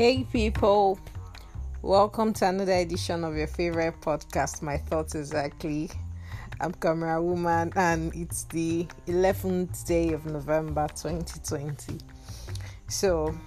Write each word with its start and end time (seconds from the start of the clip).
Hey, 0.00 0.24
people, 0.32 0.98
welcome 1.82 2.32
to 2.32 2.48
another 2.48 2.72
edition 2.72 3.22
of 3.22 3.36
your 3.36 3.46
favorite 3.46 4.00
podcast, 4.00 4.62
My 4.62 4.78
Thoughts 4.78 5.14
Exactly. 5.14 5.90
I'm 6.58 6.72
Camera 6.72 7.22
Woman, 7.22 7.70
and 7.76 8.10
it's 8.14 8.44
the 8.44 8.86
11th 9.06 9.86
day 9.86 10.14
of 10.14 10.24
November 10.24 10.88
2020. 10.88 11.98
So, 12.88 13.38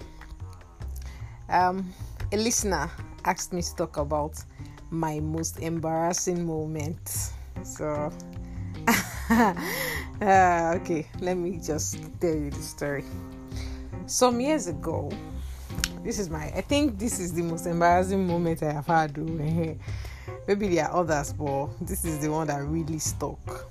um, 1.48 1.92
a 2.30 2.36
listener 2.36 2.88
asked 3.24 3.52
me 3.52 3.60
to 3.60 3.74
talk 3.74 3.96
about 3.96 4.36
my 4.90 5.18
most 5.18 5.58
embarrassing 5.58 6.46
moment. 6.46 7.32
So, 7.64 8.12
uh, 9.28 9.54
okay, 10.76 11.08
let 11.18 11.36
me 11.36 11.58
just 11.60 11.98
tell 12.20 12.36
you 12.36 12.50
the 12.50 12.62
story. 12.62 13.04
Some 14.06 14.40
years 14.40 14.68
ago, 14.68 15.10
this 16.04 16.18
is 16.18 16.28
my, 16.28 16.52
I 16.54 16.60
think 16.60 16.98
this 16.98 17.18
is 17.18 17.32
the 17.32 17.42
most 17.42 17.66
embarrassing 17.66 18.26
moment 18.26 18.62
I 18.62 18.72
have 18.72 18.86
had. 18.86 19.16
Maybe 20.46 20.68
there 20.74 20.84
are 20.84 21.00
others, 21.00 21.32
but 21.32 21.68
this 21.80 22.04
is 22.04 22.18
the 22.18 22.30
one 22.30 22.46
that 22.48 22.62
really 22.62 22.98
stuck. 22.98 23.66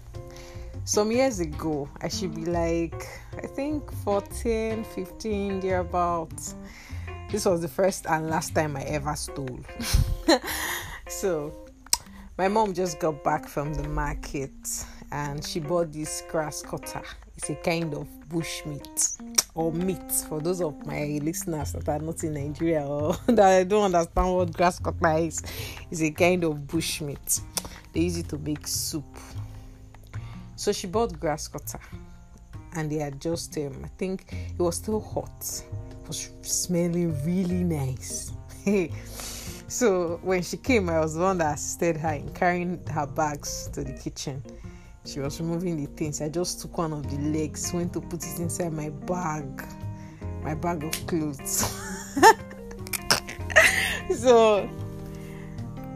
Some 0.84 1.12
years 1.12 1.40
ago, 1.40 1.88
I 2.02 2.08
should 2.08 2.34
be 2.34 2.46
like, 2.46 3.08
I 3.38 3.46
think 3.46 3.90
14, 4.04 4.84
15, 4.84 5.60
thereabouts. 5.60 6.56
This 7.30 7.46
was 7.46 7.62
the 7.62 7.68
first 7.68 8.08
and 8.08 8.30
last 8.30 8.56
time 8.56 8.76
I 8.76 8.82
ever 8.82 9.16
stole. 9.16 9.60
so, 11.08 11.54
my 12.38 12.48
mom 12.48 12.74
just 12.74 13.00
got 13.00 13.24
back 13.24 13.48
from 13.48 13.76
the 13.76 13.88
market 13.88 14.52
and 15.12 15.46
she 15.46 15.60
bought 15.60 15.94
this 15.94 16.24
grass 16.30 16.64
cutter. 16.64 17.04
It's 17.38 17.50
a 17.52 17.56
kind 17.56 17.94
of 17.94 18.08
bush 18.28 18.66
meat 18.66 19.18
or 19.56 19.72
meat 19.72 20.12
for 20.28 20.40
those 20.40 20.62
of 20.62 20.86
my 20.86 21.20
listeners 21.22 21.74
that 21.74 21.88
are 21.88 22.00
not 22.00 22.24
in 22.24 22.34
Nigeria 22.34 22.86
or 22.86 23.16
that 23.28 23.68
don't 23.68 23.86
understand 23.94 24.34
what 24.34 24.54
grass 24.54 24.80
cutter 24.80 25.18
is. 25.18 25.44
It's 25.92 26.02
a 26.02 26.12
kind 26.12 26.44
of 26.44 26.68
bush 26.68 27.02
meat. 27.02 27.42
They 27.94 28.02
use 28.02 28.18
it 28.18 28.30
to 28.30 28.38
make 28.40 28.66
soup. 28.68 29.06
So 30.56 30.72
she 30.72 30.88
bought 30.88 31.20
grass 31.20 31.48
cutter 31.48 31.80
and 32.76 32.92
they 32.92 32.98
had 32.98 33.22
just 33.22 33.56
um, 33.58 33.82
I 33.84 33.90
think 33.98 34.34
it 34.34 34.62
was 34.62 34.78
still 34.78 35.00
hot. 35.00 35.64
It 35.92 36.08
was 36.08 36.30
smelling 36.42 37.14
really 37.24 37.64
nice. 37.64 38.32
so 39.68 40.20
when 40.24 40.42
she 40.42 40.58
came, 40.58 40.90
I 40.90 41.00
was 41.00 41.14
the 41.14 41.22
one 41.22 41.38
that 41.38 41.56
assisted 41.56 41.98
her 41.98 42.14
in 42.14 42.30
carrying 42.34 42.80
her 42.88 43.06
bags 43.06 43.70
to 43.74 43.84
the 43.84 43.94
kitchen 43.94 44.44
she 45.06 45.20
was 45.20 45.40
removing 45.42 45.78
the 45.78 45.88
things. 45.92 46.22
I 46.22 46.30
just 46.30 46.62
took 46.62 46.78
one 46.78 46.94
of 46.94 47.10
the 47.10 47.18
legs, 47.30 47.74
went 47.74 47.94
to 47.94 48.02
put 48.02 48.26
it 48.26 48.40
inside 48.40 48.74
my 48.74 48.90
bag, 48.90 49.66
my 50.42 50.56
bag 50.56 50.84
of 50.84 50.92
clothes. 51.08 51.70
so 54.16 54.70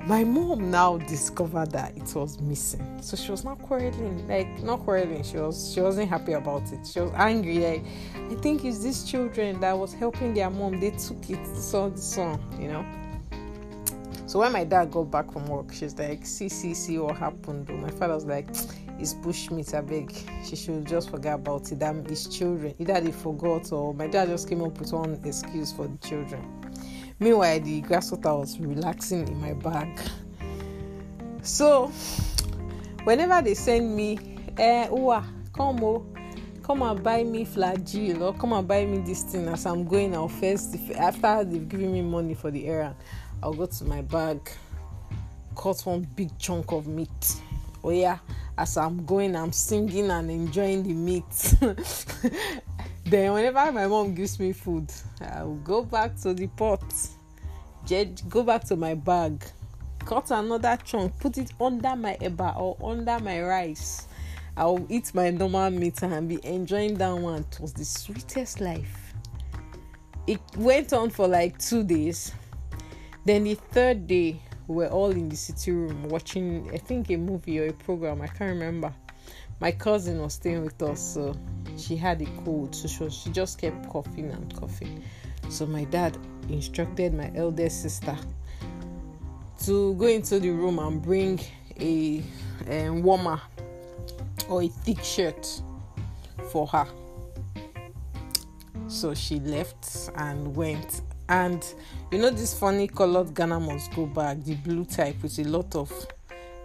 my 0.08 0.24
mom 0.24 0.72
now 0.72 0.98
discovered 0.98 1.72
that 1.72 1.96
it 1.98 2.16
was 2.16 2.40
missing. 2.40 3.02
So 3.02 3.18
she 3.18 3.32
was 3.32 3.44
not 3.44 3.60
quarreling, 3.60 4.28
like 4.28 4.62
not 4.64 4.82
quarreling. 4.82 5.24
She 5.24 5.38
was 5.38 5.74
she 5.74 5.82
wasn't 5.82 6.10
happy 6.10 6.34
about 6.34 6.72
it. 6.72 6.88
She 6.88 7.00
was 7.00 7.12
angry. 7.16 7.60
Like 7.60 7.84
I 8.16 8.36
think 8.36 8.66
it's 8.66 8.80
these 8.80 9.04
children 9.04 9.60
that 9.62 9.78
was 9.78 9.94
helping 9.94 10.34
their 10.34 10.50
mom. 10.50 10.80
They 10.80 10.92
took 10.92 11.30
it. 11.30 11.46
So 11.56 11.94
so 11.96 12.40
you 12.60 12.70
know. 12.70 12.86
So 14.28 14.40
when 14.40 14.52
my 14.52 14.66
dad 14.66 14.92
got 14.92 15.10
back 15.10 15.32
from 15.32 15.46
work, 15.48 15.72
she's 15.74 15.98
like, 15.98 16.26
"See, 16.26 16.50
see, 16.50 16.74
see 16.74 16.98
what 17.00 17.16
happened." 17.18 17.70
My 17.70 17.92
father 17.92 18.14
was 18.14 18.26
like, 18.26 18.48
"It's 19.00 19.14
bushmeat. 19.14 19.74
I 19.74 19.82
beg. 19.82 20.14
She 20.46 20.56
should 20.56 20.86
just 20.86 21.10
forget 21.10 21.36
about 21.36 21.72
it. 21.72 21.80
Damn, 21.80 22.06
it's 22.08 22.28
children. 22.28 22.74
Either 22.80 23.02
they 23.02 23.12
forgot 23.12 23.72
or 23.72 23.94
my 23.94 24.08
dad 24.08 24.30
just 24.30 24.48
came 24.50 24.62
up 24.62 24.80
with 24.80 24.94
one 24.94 25.20
excuse 25.24 25.72
for 25.72 25.88
the 25.88 25.98
children." 25.98 26.44
Meanwhile, 27.20 27.62
the 27.62 27.82
grasshopper 27.82 28.36
was 28.36 28.60
relaxing 28.60 29.28
in 29.28 29.42
my 29.42 29.54
bag. 29.54 30.00
So 31.42 31.88
whenever 33.06 33.42
they 33.42 33.54
send 33.54 33.96
me, 33.96 34.20
eh, 34.58 34.88
Uwa, 34.90 35.24
come 35.54 35.84
oh, 35.84 36.06
come 36.62 36.84
and 36.84 37.02
buy 37.02 37.24
me 37.24 37.46
flagyl 37.46 38.22
or 38.22 38.34
come 38.34 38.54
and 38.54 38.68
buy 38.68 38.86
me 38.86 39.00
this 39.00 39.24
thing 39.24 39.48
as 39.48 39.66
I'm 39.66 39.86
going, 39.86 40.14
I'll 40.14 40.28
first 40.28 40.76
after 40.96 41.44
they've 41.46 41.68
given 41.68 41.94
me 41.94 42.02
money 42.02 42.34
for 42.34 42.52
the 42.52 42.68
errand. 42.68 42.96
I'll 43.42 43.54
go 43.54 43.66
to 43.66 43.86
my 43.86 44.02
bag, 44.02 44.52
cut 45.56 45.82
one 45.86 46.06
big 46.16 46.38
chunk 46.38 46.72
of 46.72 46.86
meat. 46.88 47.42
Oh 47.84 47.92
yeah, 47.92 48.20
as 48.58 48.78
I'm 48.78 49.06
going, 49.06 49.36
I'm 49.36 49.52
singing 49.52 50.10
and 50.10 50.30
enjoying 50.32 50.84
the 50.84 50.94
meat. 50.94 51.56
then 53.06 53.34
whenever 53.34 53.72
my 53.72 53.88
mom 53.88 54.14
gives 54.14 54.40
me 54.40 54.54
food, 54.54 54.92
I'll 55.22 55.56
go 55.56 55.84
back 55.84 56.16
to 56.22 56.34
the 56.34 56.48
pot, 56.48 56.84
go 58.30 58.44
back 58.44 58.64
to 58.66 58.76
my 58.76 58.94
bag, 58.94 59.44
cut 60.06 60.32
another 60.32 60.78
chunk, 60.84 61.20
put 61.20 61.38
it 61.38 61.52
under 61.60 61.96
my 61.96 62.18
eba 62.22 62.58
or 62.58 62.78
under 62.84 63.20
my 63.20 63.42
rice. 63.42 64.08
I'll 64.56 64.86
eat 64.90 65.14
my 65.14 65.30
normal 65.30 65.70
meat 65.70 66.02
and 66.02 66.28
be 66.28 66.40
enjoying 66.44 66.96
that 66.96 67.16
one. 67.16 67.46
It 67.52 67.60
was 67.60 67.74
the 67.74 67.86
sweetest 67.86 68.60
life. 68.60 69.14
It 70.26 70.42
went 70.58 70.94
on 70.94 71.10
for 71.12 71.28
like 71.28 71.58
two 71.60 71.84
days 71.84 72.34
then 73.28 73.44
the 73.44 73.56
third 73.56 74.08
day, 74.08 74.40
we 74.68 74.76
were 74.76 74.90
all 74.90 75.12
in 75.12 75.30
the 75.30 75.36
city 75.36 75.72
room 75.72 76.10
watching, 76.10 76.70
I 76.74 76.78
think, 76.78 77.10
a 77.10 77.18
movie 77.18 77.60
or 77.60 77.68
a 77.68 77.74
program. 77.74 78.22
I 78.22 78.28
can't 78.28 78.52
remember. 78.52 78.94
My 79.60 79.72
cousin 79.72 80.22
was 80.22 80.34
staying 80.34 80.64
with 80.64 80.82
us, 80.84 81.02
so 81.14 81.36
she 81.78 81.96
had 81.96 82.22
a 82.22 82.26
cold, 82.44 82.76
so 82.76 82.88
she, 82.88 83.10
she 83.10 83.30
just 83.32 83.60
kept 83.60 83.90
coughing 83.90 84.30
and 84.30 84.54
coughing. 84.56 85.04
So 85.50 85.66
my 85.66 85.86
dad 85.86 86.18
instructed 86.50 87.14
my 87.14 87.32
eldest 87.34 87.82
sister 87.82 88.18
to 89.64 89.96
go 89.96 90.06
into 90.06 90.40
the 90.40 90.50
room 90.50 90.80
and 90.80 91.02
bring 91.02 91.40
a, 91.80 92.24
a 92.68 92.90
warmer 92.90 93.42
or 94.50 94.64
a 94.64 94.68
thick 94.68 95.04
shirt 95.04 95.62
for 96.52 96.68
her. 96.68 96.88
So 98.88 99.14
she 99.14 99.40
left 99.40 100.10
and 100.16 100.56
went 100.56 101.02
and 101.30 101.64
you 102.12 102.20
know 102.20 102.30
this 102.30 102.58
funny 102.58 102.88
colored 102.88 103.34
Ghana 103.34 103.60
must 103.60 103.94
go 103.94 104.06
back, 104.06 104.44
the 104.44 104.56
blue 104.56 104.86
type 104.86 105.22
with 105.22 105.38
a 105.40 105.44
lot 105.44 105.76
of 105.76 105.92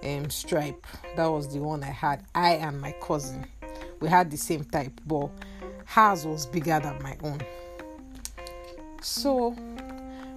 um, 0.04 0.30
stripe. 0.30 0.86
That 1.16 1.26
was 1.26 1.52
the 1.52 1.60
one 1.60 1.82
I 1.82 1.90
had. 1.90 2.24
I 2.34 2.52
and 2.54 2.80
my 2.80 2.92
cousin, 2.92 3.46
we 4.00 4.08
had 4.08 4.30
the 4.30 4.36
same 4.36 4.64
type, 4.64 5.00
but 5.06 5.30
hers 5.86 6.24
was 6.24 6.46
bigger 6.46 6.78
than 6.80 7.02
my 7.02 7.16
own. 7.22 7.40
So 9.00 9.56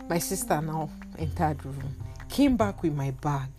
my 0.09 0.17
sister 0.19 0.59
now 0.61 0.89
entered 1.17 1.59
the 1.59 1.69
room, 1.69 1.95
came 2.29 2.57
back 2.57 2.81
with 2.81 2.93
my 2.93 3.11
bag. 3.11 3.49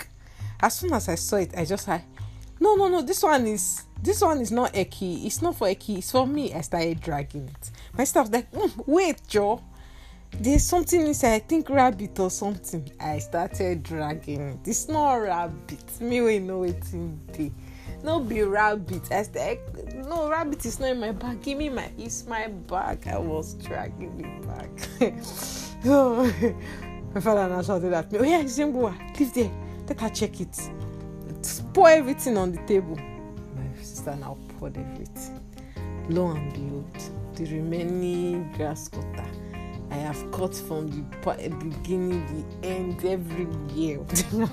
As 0.60 0.76
soon 0.76 0.92
as 0.94 1.08
I 1.08 1.14
saw 1.16 1.36
it, 1.36 1.56
I 1.56 1.64
just 1.64 1.86
had, 1.86 2.02
no, 2.58 2.74
no, 2.74 2.88
no, 2.88 3.02
this 3.02 3.22
one 3.22 3.46
is 3.46 3.82
this 4.02 4.20
one 4.20 4.40
is 4.40 4.52
not 4.52 4.72
Eki. 4.74 5.24
It's 5.24 5.40
not 5.40 5.56
for 5.56 5.68
Eki. 5.68 5.98
It's 5.98 6.10
for 6.10 6.26
me. 6.26 6.52
I 6.52 6.60
started 6.60 7.00
dragging 7.00 7.48
it. 7.48 7.70
My 7.96 8.04
stuff 8.04 8.30
like, 8.30 8.50
mm, 8.52 8.86
wait, 8.86 9.20
Joe 9.26 9.62
there's 10.32 10.64
something 10.64 11.06
inside. 11.06 11.34
I 11.34 11.38
think 11.40 11.68
rabbit 11.70 12.18
or 12.18 12.30
something. 12.30 12.90
I 13.00 13.18
started 13.18 13.82
dragging 13.82 14.40
it. 14.40 14.58
It's 14.64 14.88
not 14.88 15.14
rabbit. 15.14 16.00
Me 16.00 16.20
we 16.20 16.38
know 16.38 16.64
it 16.64 16.82
in 16.92 17.18
no 18.02 18.20
be 18.20 18.42
rabbit. 18.42 19.10
I 19.10 19.22
said 19.22 19.36
eh, 19.36 20.02
no 20.08 20.28
rabbit 20.28 20.64
is 20.64 20.78
not 20.78 20.90
in 20.90 21.00
my 21.00 21.12
bag. 21.12 21.42
Give 21.42 21.58
me 21.58 21.68
my 21.68 21.90
it's 21.98 22.26
my 22.26 22.48
bag. 22.48 23.06
I 23.08 23.18
was 23.18 23.54
dragging 23.54 24.20
it 24.20 24.46
back. 24.46 25.14
Oh 25.88 26.24
my 27.14 27.20
father 27.20 27.48
now 27.48 27.62
shouted 27.62 27.92
at 27.92 28.10
me. 28.10 28.18
Oh 28.18 28.24
yeah 28.24 28.42
zimboa 28.42 28.94
leave 29.18 29.32
there. 29.34 29.50
Let 29.86 30.00
her 30.00 30.08
check 30.08 30.40
it. 30.40 30.58
Pour 31.72 31.88
everything 31.88 32.36
on 32.38 32.52
the 32.52 32.58
table. 32.66 32.96
My 32.96 33.82
sister 33.82 34.16
now 34.16 34.36
poured 34.58 34.76
everything. 34.76 35.40
Lo 36.08 36.30
and 36.30 36.52
behold 36.52 37.36
the 37.36 37.44
remaining 37.44 38.50
grass 38.52 38.88
cutter 38.88 39.25
I 39.96 40.00
have 40.00 40.30
cut 40.30 40.54
from 40.54 40.88
the 40.88 41.48
beginning, 41.48 42.44
the 42.60 42.68
end, 42.68 43.02
every 43.04 43.48
year. 43.74 44.00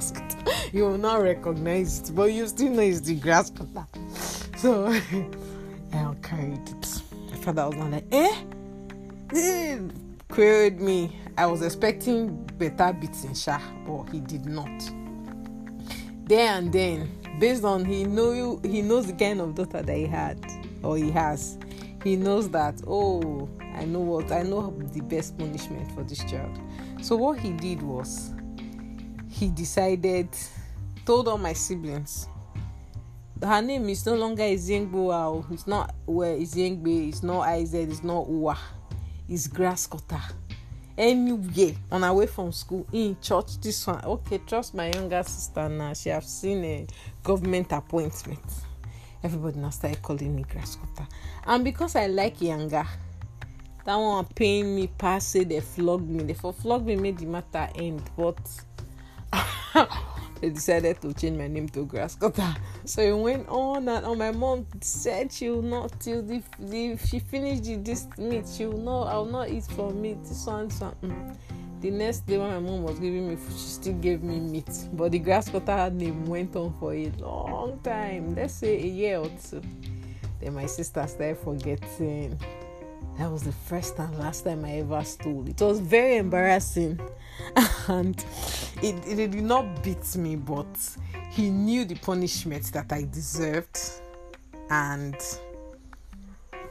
You 0.72 0.86
will 0.86 0.98
not 0.98 1.22
recognize 1.22 2.00
it, 2.00 2.16
but 2.16 2.32
you 2.32 2.48
still 2.48 2.72
know 2.72 2.82
it's 2.82 3.02
the 3.02 3.16
grass 3.16 3.52
cutter. 3.52 3.86
So 4.58 4.88
I 5.94 6.16
carried 6.24 6.68
it. 6.68 7.02
My 7.30 7.38
father 7.38 7.68
was 7.68 7.76
not 7.76 7.92
like, 7.92 8.06
eh? 8.12 8.36
eh? 9.36 9.80
Queried 10.30 10.80
me. 10.80 11.16
I 11.38 11.46
was 11.46 11.62
expecting 11.62 12.44
better 12.58 12.94
beating, 12.94 13.36
Sha, 13.36 13.60
but 13.86 14.06
he 14.06 14.22
did 14.22 14.46
not. 14.46 14.72
There 16.26 16.58
and 16.58 16.72
then, 16.72 17.12
based 17.40 17.66
on 17.66 17.84
he 17.84 18.06
know 18.06 18.62
he 18.64 18.82
knows 18.82 19.08
the 19.08 19.14
kind 19.14 19.42
of 19.42 19.56
daughter 19.56 19.84
that 19.84 19.96
he 19.96 20.08
had 20.08 20.40
or 20.82 20.98
he 20.98 21.12
has, 21.12 21.60
he 22.04 22.16
knows 22.16 22.50
that 22.50 22.82
oh 22.88 23.50
I 23.76 23.86
know 23.86 24.00
what 24.00 24.32
I 24.32 24.44
know 24.44 24.72
the 24.94 25.02
best 25.02 25.38
punishment 25.38 25.92
for 25.92 26.04
this 26.04 26.24
child. 26.24 26.60
So 27.02 27.16
what 27.16 27.40
he 27.40 27.52
did 27.54 27.82
was 27.82 28.34
he 29.30 29.50
decided, 29.50 30.30
told 31.06 31.28
all 31.28 31.38
my 31.38 31.54
siblings, 31.54 32.28
her 33.42 33.62
name 33.62 33.90
is 33.90 34.06
no 34.06 34.16
longer 34.16 34.44
Izengbo. 34.44 35.52
It's 35.52 35.68
not 35.68 35.94
where 36.06 36.36
Izengbe. 36.38 37.10
It's 37.10 37.24
not 37.24 37.50
Iz. 37.58 37.74
It's 37.74 38.04
not 38.04 38.28
Uwa. 38.28 38.58
It's 39.28 39.48
grass 39.48 39.88
cutter. 39.88 40.22
anywhere 40.98 41.74
on 41.92 42.04
our 42.04 42.14
way 42.14 42.28
from 42.28 42.52
school 42.52 42.86
in 42.94 43.18
church 43.20 43.60
this 43.62 43.88
one 43.88 44.04
okay 44.06 44.38
trust 44.46 44.76
my 44.76 44.92
younger 44.92 45.24
sister 45.24 45.68
now 45.68 45.92
she 45.94 46.10
have 46.10 46.24
seen 46.24 46.64
a 46.64 46.86
government 47.24 47.72
appointment 47.72 48.40
everybody 49.24 49.58
now 49.58 49.72
started 49.72 50.00
calling 50.04 50.36
me 50.36 50.44
grass 50.44 50.76
cutter 50.76 51.08
and 51.48 51.64
because 51.64 51.96
i 51.96 52.06
like 52.06 52.40
younger 52.42 52.86
that 53.86 53.96
one 53.96 54.26
pain 54.36 54.76
me 54.76 54.88
pass 54.88 55.28
say 55.28 55.44
they 55.44 55.60
flog 55.60 56.08
me. 56.08 56.24
They 56.24 56.34
for 56.34 56.54
flog 56.54 56.86
me 56.86 56.96
made 56.96 57.18
the 57.18 57.26
matter 57.26 57.70
end 57.76 58.02
but 58.16 58.38
they 60.42 60.50
decided 60.50 61.02
to 61.02 61.14
change 61.14 61.38
my 61.38 61.48
name 61.48 61.68
to 61.70 61.86
grass 61.86 62.16
cutter. 62.16 62.56
So 62.86 63.02
it 63.02 63.18
went 63.18 63.48
on 63.50 63.88
and 63.88 64.06
on. 64.06 64.18
My 64.18 64.32
mom 64.32 64.66
said 64.82 65.32
she 65.32 65.50
will 65.50 65.62
not 65.62 66.00
till 66.00 66.22
the, 66.22 66.42
the 66.60 66.98
she 66.98 67.20
finished 67.20 67.64
the, 67.66 67.76
this 67.78 68.08
meat. 68.18 68.48
She 68.48 68.66
will 68.66 68.78
not 68.78 69.08
i 69.08 69.18
will 69.18 69.26
not 69.26 69.50
eat 69.50 69.66
from 69.66 70.02
meat. 70.02 70.24
This 70.24 70.46
one 70.46 70.70
one 70.70 70.96
mm. 71.02 71.36
the 71.82 71.92
next 71.92 72.26
day 72.26 72.38
when 72.38 72.50
my 72.52 72.60
mom 72.60 72.84
was 72.84 73.00
giving 73.00 73.30
me 73.30 73.36
food 73.36 73.58
she 73.58 73.68
still 73.68 73.94
gave 73.96 74.24
me 74.24 74.40
meat. 74.40 74.88
But 74.94 75.12
the 75.12 75.20
grass 75.20 75.50
cutter 75.50 75.90
name 75.90 76.26
went 76.26 76.56
on 76.56 76.74
for 76.80 76.94
a 76.94 77.10
long 77.20 77.80
time. 77.84 78.36
Let's 78.36 78.54
say 78.54 78.82
a 78.82 78.88
year 78.88 79.18
or 79.18 79.32
two. 79.50 79.62
Then 80.40 80.54
my 80.54 80.66
sister 80.68 81.06
started 81.08 81.38
forgetting 81.38 82.40
that 83.18 83.32
was 83.32 83.44
the 83.44 83.52
first 83.52 84.00
and 84.00 84.18
last 84.18 84.44
time 84.44 84.66
I 84.66 84.80
ever 84.80 85.04
stole. 85.04 85.48
It 85.48 85.62
was 85.62 85.80
very 85.80 86.18
embarrassing. 86.18 87.00
and 87.88 88.24
it, 88.82 88.96
it 89.08 89.32
did 89.32 89.44
not 89.44 89.84
beat 89.84 90.16
me, 90.16 90.36
but 90.36 90.68
he 91.30 91.50
knew 91.50 91.86
the 91.86 91.96
punishment 91.96 92.72
that 92.74 92.92
I 92.92 93.04
deserved. 93.04 93.80
And 94.70 95.16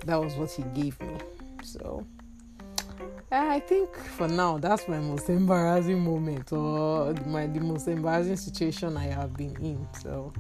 that 0.05 0.17
was 0.17 0.35
what 0.35 0.51
he 0.51 0.63
gave 0.75 1.01
me. 1.01 1.17
So 1.63 2.05
I 3.31 3.61
think 3.61 3.95
for 3.97 4.29
now 4.29 4.59
that's 4.59 4.89
my 4.89 4.99
most 4.99 5.29
embarrassing 5.29 6.01
moment 6.01 6.53
or 6.53 7.15
my 7.27 7.47
the 7.47 7.61
most 7.61 7.89
embarrassing 7.89 8.37
situation 8.37 8.97
I 8.97 9.07
have 9.07 9.37
been 9.37 9.57
in. 9.57 9.89
So 10.03 10.33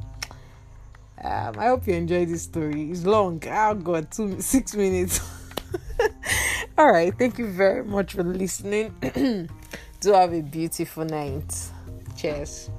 um, 1.22 1.54
I 1.58 1.66
hope 1.66 1.86
you 1.86 1.94
enjoyed 1.94 2.28
this 2.28 2.42
story. 2.42 2.90
It's 2.90 3.04
long. 3.04 3.42
Oh 3.46 3.74
god, 3.74 4.10
two 4.10 4.40
six 4.40 4.74
minutes. 4.74 5.20
All 6.82 6.90
right. 6.90 7.16
Thank 7.16 7.38
you 7.38 7.46
very 7.46 7.84
much 7.84 8.14
for 8.14 8.24
listening. 8.24 8.92
Do 10.00 10.12
have 10.12 10.32
a 10.32 10.42
beautiful 10.42 11.04
night. 11.04 11.54
Cheers. 12.16 12.70